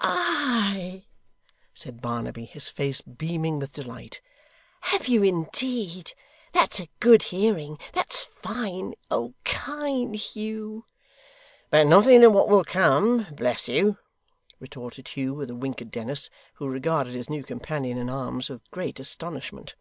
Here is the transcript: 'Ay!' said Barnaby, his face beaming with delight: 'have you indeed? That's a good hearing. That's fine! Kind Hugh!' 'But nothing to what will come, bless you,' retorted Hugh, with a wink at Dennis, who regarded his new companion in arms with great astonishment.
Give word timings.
'Ay!' 0.00 1.06
said 1.72 2.02
Barnaby, 2.02 2.44
his 2.46 2.68
face 2.68 3.00
beaming 3.00 3.60
with 3.60 3.72
delight: 3.74 4.20
'have 4.80 5.06
you 5.06 5.22
indeed? 5.22 6.14
That's 6.52 6.80
a 6.80 6.88
good 6.98 7.22
hearing. 7.22 7.78
That's 7.92 8.24
fine! 8.42 8.94
Kind 9.44 10.16
Hugh!' 10.16 10.84
'But 11.70 11.86
nothing 11.86 12.22
to 12.22 12.30
what 12.30 12.48
will 12.48 12.64
come, 12.64 13.28
bless 13.30 13.68
you,' 13.68 13.98
retorted 14.58 15.06
Hugh, 15.06 15.32
with 15.34 15.48
a 15.50 15.54
wink 15.54 15.80
at 15.80 15.92
Dennis, 15.92 16.28
who 16.54 16.66
regarded 16.68 17.14
his 17.14 17.30
new 17.30 17.44
companion 17.44 17.96
in 17.96 18.10
arms 18.10 18.48
with 18.50 18.68
great 18.72 18.98
astonishment. 18.98 19.76